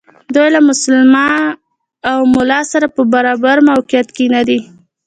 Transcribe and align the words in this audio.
دوی 0.35 0.49
له 0.55 0.59
مسلمان 0.69 1.41
او 2.11 2.19
ملا 2.33 2.61
سره 2.71 2.87
په 2.95 3.01
برابر 3.13 3.55
موقعیت 3.69 4.07
کې 4.15 4.25
ندي. 4.35 4.59